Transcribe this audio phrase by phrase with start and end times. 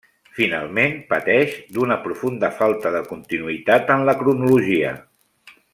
[0.35, 4.97] Finalment, pateix d'una profunda falta de continuïtat en la cronologia.